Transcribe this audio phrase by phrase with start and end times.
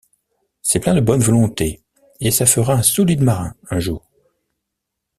[0.63, 1.83] C’est plein de bonne volonté,
[2.21, 4.09] et ça fera un solide marin un jour.